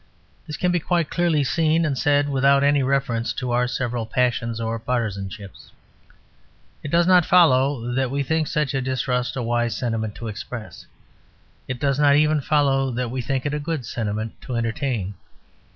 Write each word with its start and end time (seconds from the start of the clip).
This 0.47 0.57
can 0.57 0.71
be 0.71 0.79
quite 0.79 1.11
clearly 1.11 1.43
seen 1.43 1.85
and 1.85 1.95
said 1.95 2.27
without 2.27 2.63
any 2.63 2.81
reference 2.81 3.33
to 3.33 3.51
our 3.51 3.67
several 3.67 4.07
passions 4.07 4.59
or 4.59 4.79
partisanships. 4.79 5.71
It 6.81 6.89
does 6.89 7.05
not 7.05 7.23
follow 7.23 7.93
that 7.93 8.09
we 8.09 8.23
think 8.23 8.47
such 8.47 8.73
a 8.73 8.81
distrust 8.81 9.35
a 9.35 9.43
wise 9.43 9.77
sentiment 9.77 10.15
to 10.15 10.27
express; 10.27 10.87
it 11.67 11.79
does 11.79 11.99
not 11.99 12.15
even 12.15 12.41
follow 12.41 12.89
that 12.89 13.11
we 13.11 13.21
think 13.21 13.45
it 13.45 13.53
a 13.53 13.59
good 13.59 13.85
sentiment 13.85 14.41
to 14.41 14.55
entertain. 14.55 15.13